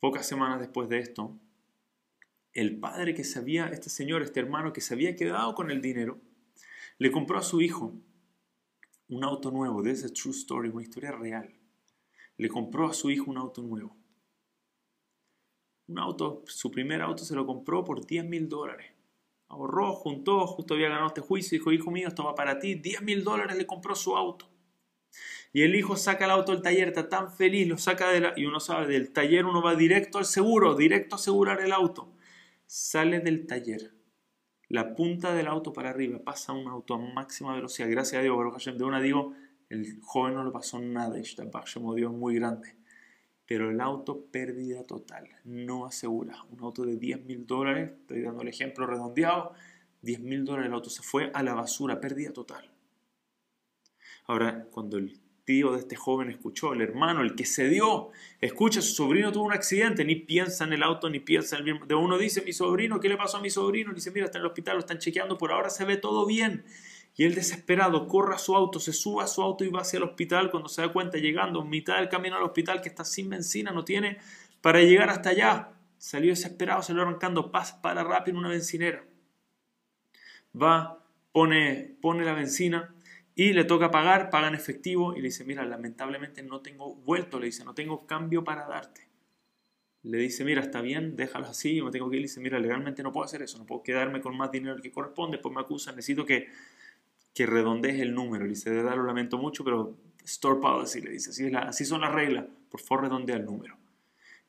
Pocas 0.00 0.26
semanas 0.26 0.58
después 0.58 0.88
de 0.88 0.98
esto, 0.98 1.38
el 2.54 2.80
padre 2.80 3.14
que 3.14 3.22
sabía, 3.22 3.68
este 3.68 3.90
señor, 3.90 4.22
este 4.22 4.40
hermano 4.40 4.72
que 4.72 4.80
se 4.80 4.94
había 4.94 5.14
quedado 5.14 5.54
con 5.54 5.70
el 5.70 5.80
dinero, 5.80 6.20
le 6.98 7.12
compró 7.12 7.38
a 7.38 7.42
su 7.42 7.60
hijo 7.60 7.94
un 9.08 9.22
auto 9.22 9.52
nuevo. 9.52 9.84
This 9.84 10.00
is 10.00 10.04
a 10.06 10.12
true 10.12 10.32
story, 10.32 10.68
una 10.68 10.82
historia 10.82 11.12
real. 11.12 11.61
Le 12.36 12.48
compró 12.48 12.88
a 12.88 12.94
su 12.94 13.10
hijo 13.10 13.30
un 13.30 13.38
auto 13.38 13.62
nuevo. 13.62 13.96
Un 15.88 15.98
auto, 15.98 16.42
su 16.46 16.70
primer 16.70 17.02
auto 17.02 17.24
se 17.24 17.34
lo 17.34 17.46
compró 17.46 17.84
por 17.84 18.04
10 18.04 18.24
mil 18.24 18.48
dólares 18.48 18.92
ahorró, 19.52 19.92
juntó, 19.92 20.46
justo 20.46 20.74
había 20.74 20.88
ganado 20.88 21.08
este 21.08 21.20
juicio, 21.20 21.58
dijo, 21.58 21.72
hijo 21.72 21.90
mío, 21.90 22.08
esto 22.08 22.24
va 22.24 22.34
para 22.34 22.58
ti, 22.58 22.74
10 22.74 23.02
mil 23.02 23.22
dólares 23.22 23.56
le 23.56 23.66
compró 23.66 23.94
su 23.94 24.16
auto. 24.16 24.48
Y 25.52 25.62
el 25.62 25.76
hijo 25.76 25.96
saca 25.96 26.24
el 26.24 26.30
auto 26.30 26.52
del 26.52 26.62
taller, 26.62 26.88
está 26.88 27.10
tan 27.10 27.30
feliz, 27.30 27.68
lo 27.68 27.76
saca 27.76 28.10
de 28.10 28.20
la... 28.20 28.32
Y 28.34 28.46
uno 28.46 28.58
sabe, 28.60 28.86
del 28.86 29.12
taller 29.12 29.44
uno 29.44 29.62
va 29.62 29.74
directo 29.74 30.16
al 30.16 30.24
seguro, 30.24 30.74
directo 30.74 31.16
a 31.16 31.18
asegurar 31.18 31.60
el 31.60 31.72
auto. 31.72 32.14
Sale 32.64 33.20
del 33.20 33.46
taller, 33.46 33.92
la 34.68 34.94
punta 34.94 35.34
del 35.34 35.46
auto 35.46 35.74
para 35.74 35.90
arriba, 35.90 36.18
pasa 36.24 36.54
un 36.54 36.68
auto 36.68 36.94
a 36.94 36.98
máxima 36.98 37.54
velocidad. 37.54 37.90
Gracias 37.90 38.20
a 38.20 38.22
Dios, 38.22 38.64
de 38.64 38.84
una 38.84 39.02
digo, 39.02 39.34
el 39.72 40.00
joven 40.00 40.34
no 40.34 40.44
le 40.44 40.50
pasó 40.50 40.78
nada, 40.78 41.16
Dios 41.16 42.12
muy 42.12 42.34
grande 42.36 42.76
pero 43.52 43.70
el 43.70 43.82
auto 43.82 44.24
pérdida 44.32 44.82
total, 44.84 45.28
no 45.44 45.84
asegura. 45.84 46.42
Un 46.50 46.62
auto 46.62 46.86
de 46.86 46.96
10 46.96 47.26
mil 47.26 47.46
dólares, 47.46 47.90
estoy 48.00 48.22
dando 48.22 48.40
el 48.40 48.48
ejemplo 48.48 48.86
redondeado, 48.86 49.52
10 50.00 50.20
mil 50.20 50.46
dólares 50.46 50.68
el 50.68 50.72
auto 50.72 50.88
se 50.88 51.02
fue 51.02 51.30
a 51.34 51.42
la 51.42 51.52
basura, 51.52 52.00
pérdida 52.00 52.32
total. 52.32 52.70
Ahora, 54.24 54.66
cuando 54.70 54.96
el 54.96 55.20
tío 55.44 55.72
de 55.72 55.80
este 55.80 55.96
joven 55.96 56.30
escuchó, 56.30 56.72
el 56.72 56.80
hermano, 56.80 57.20
el 57.20 57.34
que 57.34 57.44
se 57.44 57.68
dio, 57.68 58.08
escucha, 58.40 58.80
su 58.80 58.94
sobrino 58.94 59.32
tuvo 59.32 59.44
un 59.44 59.52
accidente, 59.52 60.02
ni 60.04 60.14
piensa 60.14 60.64
en 60.64 60.72
el 60.72 60.82
auto, 60.82 61.10
ni 61.10 61.20
piensa 61.20 61.56
en 61.56 61.66
el 61.66 61.72
mismo. 61.72 61.86
De 61.86 61.94
uno 61.94 62.16
dice, 62.16 62.40
mi 62.40 62.54
sobrino, 62.54 63.00
¿qué 63.00 63.10
le 63.10 63.18
pasó 63.18 63.36
a 63.36 63.42
mi 63.42 63.50
sobrino? 63.50 63.92
dice, 63.92 64.12
mira, 64.12 64.24
está 64.24 64.38
en 64.38 64.44
el 64.44 64.46
hospital, 64.46 64.76
lo 64.76 64.80
están 64.80 64.98
chequeando, 64.98 65.36
por 65.36 65.52
ahora 65.52 65.68
se 65.68 65.84
ve 65.84 65.98
todo 65.98 66.24
bien. 66.24 66.64
Y 67.14 67.24
él 67.24 67.34
desesperado 67.34 68.08
corre 68.08 68.34
a 68.34 68.38
su 68.38 68.56
auto, 68.56 68.80
se 68.80 68.92
sube 68.92 69.22
a 69.22 69.26
su 69.26 69.42
auto 69.42 69.64
y 69.64 69.68
va 69.68 69.82
hacia 69.82 69.98
el 69.98 70.04
hospital. 70.04 70.50
Cuando 70.50 70.68
se 70.68 70.82
da 70.82 70.92
cuenta, 70.92 71.18
llegando 71.18 71.60
a 71.60 71.64
mitad 71.64 71.96
del 71.96 72.08
camino 72.08 72.36
al 72.36 72.42
hospital, 72.42 72.80
que 72.80 72.88
está 72.88 73.04
sin 73.04 73.28
benzina, 73.28 73.70
no 73.70 73.84
tiene 73.84 74.18
para 74.60 74.80
llegar 74.80 75.10
hasta 75.10 75.30
allá. 75.30 75.72
Salió 75.98 76.30
desesperado, 76.30 76.82
salió 76.82 77.02
arrancando, 77.02 77.52
paz 77.52 77.72
para 77.72 78.02
rápido 78.02 78.36
en 78.36 78.38
una 78.38 78.48
bencinera. 78.48 79.04
Va, 80.60 81.04
pone, 81.32 81.96
pone 82.00 82.24
la 82.24 82.32
benzina 82.32 82.94
y 83.34 83.52
le 83.52 83.64
toca 83.64 83.90
pagar, 83.90 84.30
paga 84.30 84.48
en 84.48 84.54
efectivo 84.54 85.14
y 85.14 85.16
le 85.16 85.28
dice, 85.28 85.44
mira, 85.44 85.64
lamentablemente 85.64 86.42
no 86.42 86.60
tengo 86.60 86.94
vuelto, 86.94 87.38
le 87.38 87.46
dice, 87.46 87.64
no 87.64 87.74
tengo 87.74 88.06
cambio 88.06 88.44
para 88.44 88.66
darte. 88.66 89.08
Le 90.02 90.18
dice, 90.18 90.44
mira, 90.44 90.60
está 90.60 90.80
bien, 90.80 91.14
déjalo 91.16 91.46
así, 91.46 91.76
yo 91.76 91.84
me 91.84 91.90
tengo 91.90 92.10
que 92.10 92.16
ir. 92.16 92.22
Le 92.22 92.28
dice, 92.28 92.40
mira, 92.40 92.58
legalmente 92.58 93.02
no 93.02 93.12
puedo 93.12 93.24
hacer 93.24 93.40
eso, 93.42 93.58
no 93.58 93.66
puedo 93.66 93.82
quedarme 93.82 94.20
con 94.20 94.36
más 94.36 94.50
dinero 94.50 94.76
que 94.82 94.90
corresponde, 94.90 95.38
pues 95.38 95.54
me 95.54 95.60
acusan, 95.60 95.94
necesito 95.96 96.26
que 96.26 96.48
que 97.34 97.46
redondees 97.46 98.00
el 98.00 98.14
número. 98.14 98.44
Le 98.44 98.50
dice, 98.50 98.70
de 98.70 98.76
verdad 98.76 98.96
lo 98.96 99.04
lamento 99.04 99.38
mucho, 99.38 99.64
pero 99.64 99.96
store 100.24 100.60
policy, 100.60 101.00
le 101.00 101.10
dice, 101.10 101.30
así, 101.30 101.52
así 101.54 101.84
son 101.84 102.02
las 102.02 102.12
reglas, 102.12 102.46
por 102.70 102.80
favor 102.80 103.04
redondea 103.04 103.36
el 103.36 103.44
número. 103.44 103.76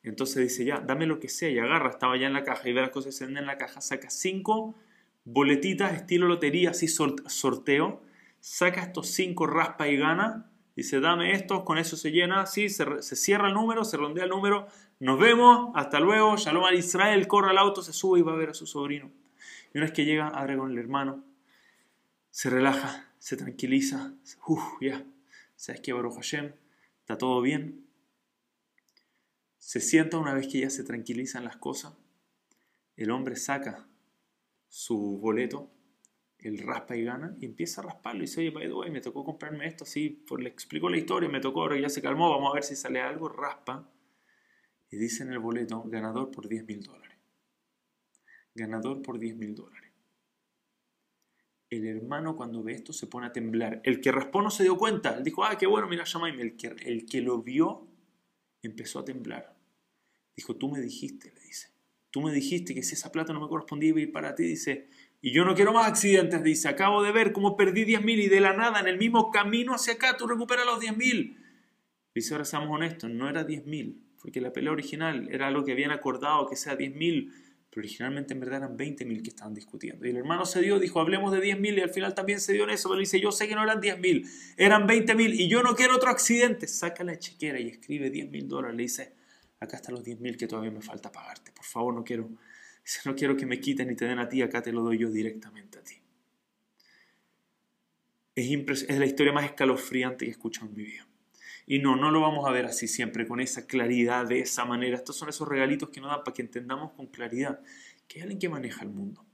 Entonces 0.02 0.36
dice, 0.36 0.64
ya, 0.64 0.80
dame 0.80 1.06
lo 1.06 1.18
que 1.18 1.28
sea, 1.28 1.48
y 1.48 1.58
agarra, 1.58 1.90
estaba 1.90 2.16
ya 2.16 2.26
en 2.26 2.34
la 2.34 2.44
caja, 2.44 2.68
y 2.68 2.72
ve 2.72 2.82
las 2.82 2.90
cosas 2.90 3.14
se 3.14 3.24
en 3.24 3.46
la 3.46 3.56
caja, 3.56 3.80
saca 3.80 4.10
cinco 4.10 4.74
boletitas 5.24 5.94
estilo 5.94 6.28
lotería, 6.28 6.70
así 6.70 6.86
sorteo, 6.88 8.02
saca 8.40 8.82
estos 8.82 9.08
cinco 9.08 9.46
raspa 9.46 9.88
y 9.88 9.96
gana, 9.96 10.50
dice, 10.76 11.00
dame 11.00 11.32
estos, 11.32 11.62
con 11.62 11.78
eso 11.78 11.96
se 11.96 12.12
llena, 12.12 12.42
así, 12.42 12.68
se, 12.68 13.02
se 13.02 13.16
cierra 13.16 13.48
el 13.48 13.54
número, 13.54 13.84
se 13.84 13.96
redondea 13.96 14.24
el 14.24 14.30
número, 14.30 14.68
nos 15.00 15.18
vemos, 15.18 15.70
hasta 15.74 16.00
luego, 16.00 16.36
Shalom 16.36 16.64
al 16.64 16.74
Israel, 16.74 17.26
corre 17.26 17.50
al 17.50 17.58
auto, 17.58 17.82
se 17.82 17.94
sube 17.94 18.18
y 18.18 18.22
va 18.22 18.32
a 18.32 18.36
ver 18.36 18.50
a 18.50 18.54
su 18.54 18.66
sobrino. 18.66 19.10
Y 19.72 19.78
una 19.78 19.86
vez 19.86 19.92
que 19.92 20.04
llega, 20.04 20.28
abre 20.28 20.56
con 20.56 20.70
el 20.70 20.78
hermano, 20.78 21.24
se 22.34 22.50
relaja, 22.50 23.14
se 23.20 23.36
tranquiliza, 23.36 24.12
uff, 24.48 24.80
ya, 24.80 25.06
sabes 25.54 25.80
que 25.80 25.92
Baruch 25.92 26.16
Hashem, 26.16 26.52
está 26.98 27.16
todo 27.16 27.40
bien. 27.40 27.86
Se 29.58 29.78
sienta 29.78 30.18
una 30.18 30.34
vez 30.34 30.48
que 30.48 30.58
ya 30.58 30.68
se 30.68 30.82
tranquilizan 30.82 31.44
las 31.44 31.58
cosas, 31.58 31.94
el 32.96 33.12
hombre 33.12 33.36
saca 33.36 33.86
su 34.66 34.98
boleto, 35.20 35.70
el 36.38 36.58
raspa 36.58 36.96
y 36.96 37.04
gana, 37.04 37.36
y 37.38 37.44
empieza 37.44 37.82
a 37.82 37.84
rasparlo 37.84 38.24
y 38.24 38.26
dice, 38.26 38.40
oye, 38.40 38.50
by 38.50 38.66
the 38.66 38.74
way, 38.74 38.90
me 38.90 39.00
tocó 39.00 39.24
comprarme 39.24 39.68
esto, 39.68 39.84
así, 39.84 40.10
por, 40.10 40.42
le 40.42 40.48
explico 40.48 40.90
la 40.90 40.96
historia, 40.96 41.28
me 41.28 41.38
tocó, 41.38 41.60
ahora 41.60 41.78
ya 41.78 41.88
se 41.88 42.02
calmó, 42.02 42.30
vamos 42.30 42.50
a 42.50 42.54
ver 42.54 42.64
si 42.64 42.74
sale 42.74 43.00
algo, 43.00 43.28
raspa, 43.28 43.88
y 44.90 44.96
dice 44.96 45.22
en 45.22 45.30
el 45.30 45.38
boleto, 45.38 45.84
ganador 45.84 46.32
por 46.32 46.48
10 46.48 46.66
mil 46.66 46.82
dólares. 46.82 47.16
Ganador 48.56 49.02
por 49.02 49.20
10 49.20 49.36
mil 49.36 49.54
dólares. 49.54 49.83
El 51.76 51.86
hermano 51.86 52.36
cuando 52.36 52.62
ve 52.62 52.74
esto 52.74 52.92
se 52.92 53.06
pone 53.06 53.26
a 53.26 53.32
temblar. 53.32 53.80
El 53.84 54.00
que 54.00 54.12
raspó 54.12 54.42
no 54.42 54.50
se 54.50 54.62
dio 54.62 54.76
cuenta. 54.76 55.16
Él 55.16 55.24
dijo, 55.24 55.44
ah, 55.44 55.56
qué 55.58 55.66
bueno, 55.66 55.88
mira, 55.88 56.04
llamáime. 56.04 56.42
El 56.42 56.56
que, 56.56 56.68
el 56.68 57.06
que 57.06 57.20
lo 57.20 57.42
vio 57.42 57.88
empezó 58.62 59.00
a 59.00 59.04
temblar. 59.04 59.56
Dijo, 60.36 60.56
tú 60.56 60.70
me 60.70 60.80
dijiste, 60.80 61.32
le 61.34 61.40
dice. 61.40 61.68
Tú 62.10 62.20
me 62.20 62.32
dijiste 62.32 62.74
que 62.74 62.82
si 62.82 62.94
esa 62.94 63.10
plata 63.10 63.32
no 63.32 63.40
me 63.40 63.48
correspondía 63.48 63.88
iba 63.88 63.98
a 63.98 64.02
ir 64.02 64.12
para 64.12 64.34
ti. 64.34 64.44
Dice, 64.44 64.88
y 65.20 65.32
yo 65.32 65.44
no 65.44 65.54
quiero 65.54 65.72
más 65.72 65.88
accidentes. 65.88 66.42
Dice, 66.42 66.68
acabo 66.68 67.02
de 67.02 67.10
ver 67.10 67.32
cómo 67.32 67.56
perdí 67.56 67.84
10 67.84 68.04
mil 68.04 68.20
y 68.20 68.28
de 68.28 68.40
la 68.40 68.52
nada, 68.52 68.80
en 68.80 68.88
el 68.88 68.98
mismo 68.98 69.30
camino 69.30 69.74
hacia 69.74 69.94
acá, 69.94 70.16
tú 70.16 70.26
recuperas 70.26 70.66
los 70.66 70.80
10 70.80 70.96
mil. 70.96 71.38
Dice, 72.14 72.34
ahora 72.34 72.44
seamos 72.44 72.68
honestos, 72.70 73.10
no 73.10 73.28
era 73.28 73.42
10 73.42 73.66
mil, 73.66 74.04
porque 74.20 74.40
la 74.40 74.52
pelea 74.52 74.72
original 74.72 75.28
era 75.30 75.48
algo 75.48 75.64
que 75.64 75.72
habían 75.72 75.90
acordado 75.90 76.46
que 76.46 76.56
sea 76.56 76.76
10 76.76 76.94
mil, 76.94 77.32
pero 77.74 77.82
originalmente 77.82 78.34
en 78.34 78.38
verdad 78.38 78.58
eran 78.58 78.76
20 78.76 79.04
mil 79.04 79.20
que 79.20 79.30
estaban 79.30 79.52
discutiendo. 79.52 80.06
Y 80.06 80.10
el 80.10 80.16
hermano 80.16 80.46
se 80.46 80.60
dio, 80.60 80.78
dijo, 80.78 81.00
hablemos 81.00 81.32
de 81.32 81.40
10 81.40 81.58
mil, 81.58 81.76
y 81.76 81.80
al 81.80 81.90
final 81.90 82.14
también 82.14 82.38
se 82.38 82.52
dio 82.52 82.62
en 82.62 82.70
eso, 82.70 82.88
pero 82.88 83.00
dice, 83.00 83.18
yo 83.18 83.32
sé 83.32 83.48
que 83.48 83.56
no 83.56 83.64
eran 83.64 83.80
10 83.80 83.98
mil, 83.98 84.30
eran 84.56 84.86
20 84.86 85.12
mil, 85.16 85.34
y 85.34 85.48
yo 85.48 85.60
no 85.60 85.74
quiero 85.74 85.96
otro 85.96 86.08
accidente. 86.08 86.68
Saca 86.68 87.02
la 87.02 87.18
chequera 87.18 87.58
y 87.58 87.66
escribe 87.66 88.10
10 88.10 88.30
mil 88.30 88.46
dólares, 88.46 88.76
le 88.76 88.82
dice, 88.84 89.12
acá 89.58 89.78
están 89.78 89.96
los 89.96 90.04
10 90.04 90.20
mil 90.20 90.36
que 90.36 90.46
todavía 90.46 90.70
me 90.70 90.82
falta 90.82 91.10
pagarte, 91.10 91.50
por 91.50 91.64
favor, 91.64 91.92
no 91.92 92.04
quiero, 92.04 92.30
no 93.06 93.16
quiero 93.16 93.36
que 93.36 93.44
me 93.44 93.58
quiten 93.58 93.90
y 93.90 93.96
te 93.96 94.04
den 94.04 94.20
a 94.20 94.28
ti, 94.28 94.40
acá 94.40 94.62
te 94.62 94.70
lo 94.70 94.84
doy 94.84 94.98
yo 94.98 95.10
directamente 95.10 95.80
a 95.80 95.82
ti. 95.82 95.96
Es, 98.36 98.84
es 98.88 98.98
la 99.00 99.06
historia 99.06 99.32
más 99.32 99.46
escalofriante 99.46 100.26
que 100.26 100.30
he 100.30 100.30
escuchado 100.30 100.68
en 100.68 100.76
mi 100.76 100.84
vida. 100.84 101.08
Y 101.66 101.78
no, 101.78 101.96
no 101.96 102.10
lo 102.10 102.20
vamos 102.20 102.46
a 102.46 102.50
ver 102.50 102.66
así 102.66 102.88
siempre, 102.88 103.26
con 103.26 103.40
esa 103.40 103.66
claridad, 103.66 104.26
de 104.26 104.40
esa 104.40 104.64
manera. 104.64 104.96
Estos 104.96 105.16
son 105.16 105.28
esos 105.28 105.48
regalitos 105.48 105.88
que 105.88 106.00
nos 106.00 106.10
dan 106.10 106.22
para 106.22 106.34
que 106.34 106.42
entendamos 106.42 106.92
con 106.92 107.06
claridad 107.06 107.60
que 108.06 108.18
hay 108.18 108.22
alguien 108.22 108.38
que 108.38 108.48
maneja 108.48 108.82
el 108.82 108.90
mundo. 108.90 109.24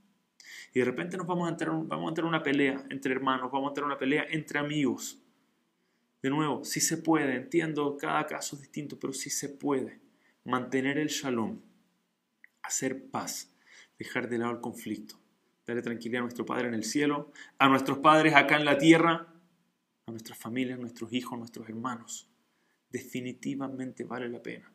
Y 0.72 0.78
de 0.78 0.84
repente 0.84 1.16
nos 1.16 1.26
vamos 1.26 1.48
a 1.48 1.50
entrar, 1.50 1.70
vamos 1.70 2.06
a 2.06 2.08
entrar 2.10 2.26
una 2.26 2.42
pelea 2.42 2.84
entre 2.90 3.12
hermanos, 3.12 3.50
vamos 3.50 3.68
a 3.68 3.70
entrar 3.70 3.86
una 3.86 3.98
pelea 3.98 4.26
entre 4.30 4.58
amigos. 4.58 5.20
De 6.22 6.30
nuevo, 6.30 6.64
si 6.64 6.80
se 6.80 6.98
puede, 6.98 7.34
entiendo, 7.34 7.96
cada 7.96 8.26
caso 8.26 8.54
es 8.54 8.62
distinto, 8.62 8.98
pero 9.00 9.12
si 9.12 9.30
se 9.30 9.48
puede 9.48 10.00
mantener 10.44 10.98
el 10.98 11.08
shalom, 11.08 11.60
hacer 12.62 13.10
paz, 13.10 13.52
dejar 13.98 14.28
de 14.28 14.38
lado 14.38 14.52
el 14.52 14.60
conflicto, 14.60 15.16
darle 15.66 15.82
tranquilidad 15.82 16.20
a 16.20 16.24
nuestro 16.24 16.46
Padre 16.46 16.68
en 16.68 16.74
el 16.74 16.84
cielo, 16.84 17.32
a 17.58 17.68
nuestros 17.68 17.98
padres 17.98 18.34
acá 18.34 18.56
en 18.56 18.64
la 18.64 18.78
tierra, 18.78 19.29
nuestras 20.10 20.38
familias, 20.38 20.78
nuestros 20.78 21.12
hijos, 21.12 21.38
nuestros 21.38 21.68
hermanos. 21.68 22.28
Definitivamente 22.88 24.04
vale 24.04 24.28
la 24.28 24.42
pena. 24.42 24.72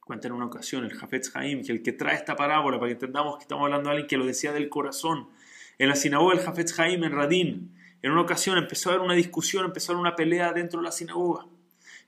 Cuenta 0.00 0.28
en 0.28 0.34
una 0.34 0.46
ocasión 0.46 0.84
el 0.84 0.94
Jafetz 0.94 1.34
Haim, 1.34 1.64
que 1.64 1.72
el 1.72 1.82
que 1.82 1.92
trae 1.92 2.14
esta 2.14 2.36
parábola, 2.36 2.78
para 2.78 2.88
que 2.88 2.94
entendamos 2.94 3.36
que 3.38 3.42
estamos 3.42 3.64
hablando 3.64 3.88
de 3.88 3.96
alguien 3.96 4.08
que 4.08 4.16
lo 4.16 4.24
decía 4.24 4.52
del 4.52 4.68
corazón, 4.68 5.30
en 5.78 5.88
la 5.88 5.96
sinagoga 5.96 6.34
del 6.34 6.44
Jafetz 6.44 6.78
Haim 6.78 7.02
en 7.02 7.12
Radín, 7.12 7.74
en 8.02 8.12
una 8.12 8.20
ocasión 8.20 8.56
empezó 8.56 8.90
a 8.90 8.92
haber 8.94 9.04
una 9.04 9.14
discusión, 9.14 9.64
empezó 9.64 9.90
a 9.90 9.94
haber 9.94 10.00
una 10.00 10.16
pelea 10.16 10.52
dentro 10.52 10.80
de 10.80 10.84
la 10.84 10.92
sinagoga. 10.92 11.46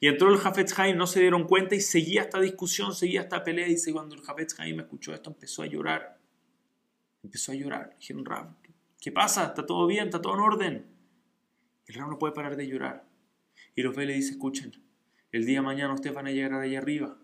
Y 0.01 0.07
entró 0.07 0.33
el 0.33 0.39
Jafetz 0.39 0.79
Haim, 0.79 0.97
no 0.97 1.09
se 1.09 1.21
dieron 1.21 1.45
cuenta 1.45 1.75
y 1.75 1.81
seguía 1.81 2.23
esta 2.23 2.41
discusión, 2.41 2.95
seguía 2.95 3.23
esta 3.23 3.43
pelea. 3.43 3.67
Y 3.67 3.71
dice, 3.71 3.93
cuando 3.93 4.15
el 4.15 4.23
Jafetz 4.23 4.59
Haim 4.61 4.79
escuchó 4.79 5.13
esto, 5.13 5.31
empezó 5.31 5.63
a 5.63 5.67
llorar. 5.67 6.21
Empezó 7.23 7.51
a 7.51 7.57
llorar. 7.57 7.97
Dijeron, 7.99 8.25
Rab, 8.25 8.55
¿qué 9.01 9.11
pasa? 9.11 9.47
¿Está 9.47 9.67
todo 9.67 9.87
bien? 9.89 10.05
¿Está 10.05 10.23
todo 10.23 10.35
en 10.35 10.41
orden? 10.41 10.98
El 11.89 11.95
Rab 11.95 12.11
no 12.11 12.19
puede 12.19 12.35
parar 12.35 12.57
de 12.57 12.69
llorar. 12.69 13.05
Y 13.75 13.83
los 13.83 13.97
ve 13.97 14.05
y 14.05 14.07
le 14.07 14.15
dice, 14.15 14.33
escuchen, 14.33 14.73
el 15.33 15.47
día 15.47 15.59
de 15.59 15.63
mañana 15.67 15.95
ustedes 15.95 16.15
van 16.15 16.27
a 16.27 16.31
llegar 16.31 16.53
allá 16.53 16.79
arriba. 16.79 17.19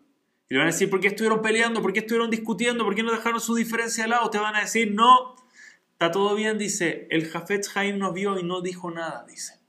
Y 0.48 0.54
le 0.54 0.58
van 0.58 0.68
a 0.68 0.72
decir, 0.72 0.90
¿por 0.90 1.00
qué 1.00 1.08
estuvieron 1.08 1.42
peleando? 1.42 1.82
¿Por 1.82 1.92
qué 1.92 2.00
estuvieron 2.00 2.30
discutiendo? 2.30 2.84
¿Por 2.84 2.94
qué 2.94 3.02
no 3.02 3.12
dejaron 3.12 3.40
su 3.40 3.54
diferencia 3.54 4.04
al 4.04 4.10
lado? 4.10 4.30
Te 4.30 4.38
van 4.38 4.56
a 4.56 4.62
decir, 4.62 4.92
no, 4.92 5.36
está 5.92 6.10
todo 6.10 6.34
bien, 6.34 6.58
dice. 6.58 7.06
El 7.10 7.26
Jafetz 7.26 7.76
Haim 7.76 7.98
nos 7.98 8.14
vio 8.14 8.38
y 8.38 8.42
no 8.42 8.62
dijo 8.62 8.90
nada, 8.90 9.24
dice. 9.28 9.60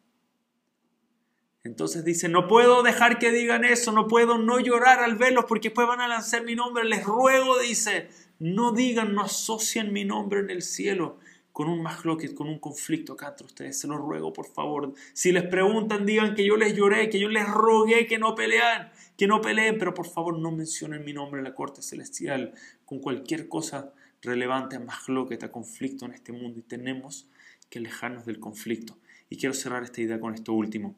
Entonces 1.64 2.06
dice, 2.06 2.30
no 2.30 2.48
puedo 2.48 2.84
dejar 2.84 3.20
que 3.20 3.32
digan 3.32 3.66
eso, 3.66 3.92
no 3.92 4.08
puedo 4.08 4.38
no 4.38 4.60
llorar 4.60 5.00
al 5.00 5.16
verlos 5.16 5.46
porque 5.46 5.70
después 5.70 5.88
van 5.88 6.00
a 6.00 6.08
lanzar 6.08 6.44
mi 6.44 6.56
nombre. 6.56 6.86
Les 6.86 7.04
ruego, 7.04 7.60
dice, 7.60 8.10
no 8.40 8.72
digan, 8.72 9.14
no 9.14 9.24
asocien 9.24 9.92
mi 9.92 10.06
nombre 10.06 10.40
en 10.40 10.52
el 10.52 10.62
cielo 10.62 11.20
con 11.56 11.70
un 11.70 11.82
mahloket, 11.82 12.34
con 12.34 12.50
un 12.50 12.60
conflicto 12.60 13.14
acá 13.14 13.30
entre 13.30 13.46
ustedes. 13.46 13.80
Se 13.80 13.88
los 13.88 13.98
ruego, 13.98 14.34
por 14.34 14.46
favor. 14.46 14.92
Si 15.14 15.32
les 15.32 15.44
preguntan, 15.44 16.06
digan 16.06 16.36
que 16.36 16.46
yo 16.46 16.58
les 16.58 16.76
lloré, 16.76 17.10
que 17.10 17.18
yo 17.18 17.30
les 17.30 17.48
rogué 17.48 18.08
que 18.08 18.20
no 18.20 18.36
pelean, 18.36 18.92
que 19.16 19.26
no 19.26 19.40
peleen, 19.40 19.78
pero 19.78 19.94
por 19.94 20.06
favor 20.06 20.38
no 20.38 20.52
mencionen 20.52 21.06
mi 21.06 21.14
nombre 21.14 21.40
en 21.40 21.46
la 21.46 21.56
corte 21.56 21.82
celestial 21.82 22.54
con 22.84 23.00
cualquier 23.00 23.48
cosa 23.48 23.94
relevante 24.22 24.76
a 24.76 24.82
mahloket, 24.82 25.42
a 25.46 25.52
conflicto 25.54 26.06
en 26.06 26.12
este 26.12 26.34
mundo. 26.34 26.60
Y 26.60 26.64
tenemos 26.64 27.30
que 27.70 27.80
alejarnos 27.80 28.26
del 28.26 28.42
conflicto. 28.42 28.98
Y 29.30 29.38
quiero 29.38 29.54
cerrar 29.54 29.84
esta 29.84 30.02
idea 30.02 30.20
con 30.20 30.34
esto 30.34 30.52
último 30.52 30.98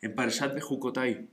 en 0.00 0.14
Parashat 0.14 0.54
Bejukotai. 0.54 1.28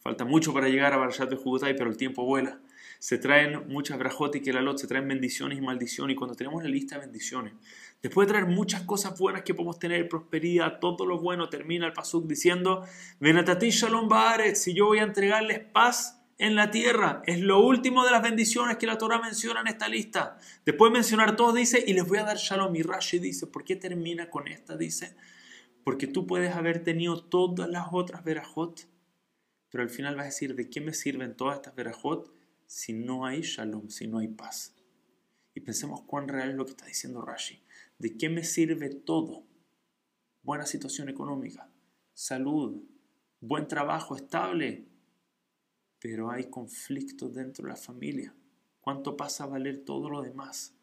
Falta 0.00 0.26
mucho 0.26 0.52
para 0.52 0.68
llegar 0.68 0.92
a 0.92 0.98
Parashat 0.98 1.30
Bejukotai, 1.30 1.74
pero 1.74 1.88
el 1.88 1.96
tiempo 1.96 2.26
vuela. 2.26 2.60
Se 2.98 3.18
traen 3.18 3.68
muchas 3.68 3.98
brajot 3.98 4.34
y 4.36 4.40
kelalot, 4.40 4.78
se 4.78 4.86
traen 4.86 5.08
bendiciones 5.08 5.58
y 5.58 5.60
maldiciones. 5.60 6.14
Y 6.14 6.16
cuando 6.16 6.34
tenemos 6.34 6.62
la 6.62 6.68
lista 6.68 6.96
de 6.96 7.02
bendiciones, 7.02 7.54
después 8.02 8.26
de 8.26 8.32
traer 8.34 8.46
muchas 8.46 8.82
cosas 8.82 9.18
buenas 9.18 9.42
que 9.42 9.54
podemos 9.54 9.78
tener, 9.78 10.08
prosperidad, 10.08 10.78
todo 10.80 11.06
lo 11.06 11.18
bueno, 11.18 11.48
termina 11.48 11.86
el 11.86 11.92
pasuk 11.92 12.26
diciendo: 12.26 12.84
Venatati 13.20 13.70
Shalom 13.70 14.08
Baaret, 14.08 14.56
si 14.56 14.74
yo 14.74 14.86
voy 14.86 14.98
a 14.98 15.04
entregarles 15.04 15.60
paz 15.60 16.22
en 16.38 16.54
la 16.54 16.70
tierra. 16.70 17.22
Es 17.26 17.40
lo 17.40 17.60
último 17.60 18.04
de 18.04 18.10
las 18.10 18.22
bendiciones 18.22 18.76
que 18.76 18.86
la 18.86 18.98
Torah 18.98 19.20
menciona 19.20 19.60
en 19.60 19.68
esta 19.68 19.88
lista. 19.88 20.38
Después 20.64 20.92
de 20.92 20.98
mencionar 20.98 21.36
todos, 21.36 21.54
dice, 21.54 21.82
y 21.86 21.94
les 21.94 22.06
voy 22.06 22.18
a 22.18 22.24
dar 22.24 22.36
shalom. 22.36 22.74
Y 22.76 22.82
Rashi 22.82 23.18
dice, 23.18 23.46
¿por 23.46 23.64
qué 23.64 23.76
termina 23.76 24.28
con 24.28 24.48
esta? 24.48 24.76
Dice, 24.76 25.16
porque 25.84 26.06
tú 26.06 26.26
puedes 26.26 26.54
haber 26.54 26.82
tenido 26.82 27.22
todas 27.22 27.68
las 27.70 27.86
otras 27.92 28.24
verajot, 28.24 28.86
pero 29.70 29.82
al 29.82 29.90
final 29.90 30.16
vas 30.16 30.24
a 30.24 30.26
decir, 30.26 30.54
¿de 30.54 30.68
qué 30.68 30.80
me 30.80 30.92
sirven 30.92 31.36
todas 31.36 31.56
estas 31.56 31.74
verajot 31.74 32.35
si 32.66 32.92
no 32.92 33.26
hay 33.26 33.42
shalom, 33.42 33.88
si 33.88 34.06
no 34.06 34.18
hay 34.18 34.28
paz? 34.28 34.74
Y 35.54 35.60
pensemos 35.60 36.02
cuán 36.02 36.28
real 36.28 36.50
es 36.50 36.56
lo 36.56 36.64
que 36.64 36.72
está 36.72 36.86
diciendo 36.86 37.22
Rashi. 37.22 37.62
¿De 37.98 38.16
qué 38.16 38.28
me 38.28 38.44
sirve 38.44 38.90
todo? 38.90 39.44
Buena 40.42 40.66
situación 40.66 41.08
económica, 41.08 41.70
salud, 42.12 42.82
buen 43.40 43.66
trabajo 43.66 44.16
estable, 44.16 44.86
pero 45.98 46.30
hay 46.30 46.44
conflicto 46.44 47.28
dentro 47.28 47.64
de 47.64 47.70
la 47.70 47.76
familia. 47.76 48.34
¿Cuánto 48.80 49.16
pasa 49.16 49.44
a 49.44 49.48
valer 49.48 49.84
todo 49.84 50.08
lo 50.08 50.22
demás? 50.22 50.74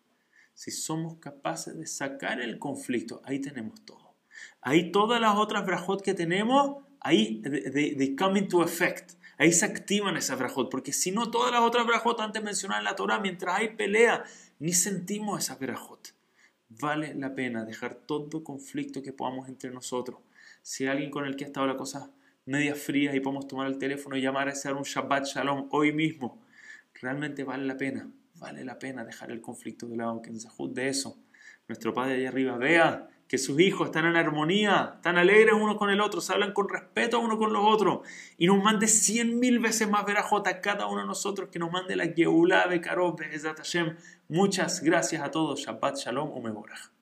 Si 0.54 0.72
somos 0.72 1.18
capaces 1.20 1.78
de 1.78 1.88
sacar 1.88 2.42
el 2.42 2.60
conflicto, 2.60 3.22
ahí 3.24 3.40
tenemos 3.40 3.84
todo. 3.86 4.16
Ahí 4.62 4.92
todas 4.92 5.22
las 5.22 5.36
otras 5.38 5.66
brajot 5.66 6.02
que 6.02 6.14
tenemos, 6.14 6.84
ahí 7.00 7.42
they, 7.42 8.16
come 8.16 8.40
into 8.40 8.64
effect. 8.64 9.14
Ahí 9.44 9.52
se 9.52 9.66
activan 9.66 10.16
esas 10.16 10.40
brajot, 10.40 10.70
porque 10.72 10.94
si 10.94 11.12
no, 11.12 11.30
todas 11.30 11.52
las 11.52 11.60
otras 11.60 11.86
brajot 11.86 12.18
antes 12.22 12.42
mencionadas 12.42 12.80
en 12.80 12.86
la 12.86 12.96
Torah, 12.96 13.20
mientras 13.20 13.58
hay 13.58 13.76
pelea, 13.76 14.24
ni 14.60 14.72
sentimos 14.72 15.44
esas 15.44 15.60
brajot. 15.60 16.14
Vale 16.70 17.14
la 17.14 17.36
pena 17.36 17.66
dejar 17.66 17.94
todo 17.94 18.42
conflicto 18.42 19.04
que 19.04 19.12
podamos 19.12 19.50
entre 19.50 19.70
nosotros. 19.70 20.22
Si 20.62 20.86
hay 20.86 20.92
alguien 20.92 21.12
con 21.12 21.26
el 21.26 21.36
que 21.36 21.44
ha 21.44 21.48
estado 21.48 21.68
la 21.68 21.76
cosa 21.76 22.10
media 22.46 22.74
fría 22.74 23.14
y 23.14 23.20
podemos 23.20 23.46
tomar 23.46 23.68
el 23.68 23.78
teléfono 23.78 24.16
y 24.16 24.22
llamar 24.22 24.48
a 24.48 24.52
ese 24.52 24.72
un 24.72 24.84
Shabbat 24.84 25.26
Shalom 25.26 25.68
hoy 25.72 25.92
mismo, 25.92 26.42
realmente 27.02 27.44
vale 27.44 27.66
la 27.66 27.76
pena. 27.76 28.10
Vale 28.36 28.64
la 28.64 28.80
pena 28.80 29.04
dejar 29.04 29.30
el 29.30 29.42
conflicto 29.42 29.88
de 29.88 29.98
lado, 29.98 30.12
aunque 30.12 30.30
en 30.30 30.40
de 30.74 30.88
eso. 30.88 31.18
Nuestro 31.68 31.94
Padre 31.94 32.14
allá 32.14 32.30
arriba 32.30 32.56
vea 32.56 33.10
que 33.34 33.40
sus 33.40 33.60
hijos 33.60 33.88
están 33.88 34.06
en 34.06 34.16
armonía, 34.16 34.92
están 34.98 35.18
alegres 35.18 35.56
unos 35.56 35.78
con 35.78 35.90
el 35.90 36.02
otro, 36.02 36.22
se 36.22 36.32
hablan 36.32 36.54
con 36.54 36.70
respeto 36.70 37.20
uno 37.20 37.40
con 37.40 37.52
los 37.52 37.64
otros 37.66 38.02
y 38.38 38.46
nos 38.46 38.62
mande 38.62 38.88
cien 38.88 39.40
mil 39.40 39.58
veces 39.58 39.90
más 39.90 40.06
verajota 40.06 40.62
cada 40.62 40.86
uno 40.86 41.02
de 41.02 41.08
nosotros 41.08 41.50
que 41.52 41.58
nos 41.58 41.72
mande 41.72 41.96
la 41.96 42.06
Geulá 42.10 42.68
Bekarov. 42.68 43.16
Muchas 44.30 44.84
gracias 44.84 45.24
a 45.24 45.32
todos. 45.32 45.62
Shabbat 45.62 45.98
Shalom 45.98 46.30
Umeborach. 46.30 46.94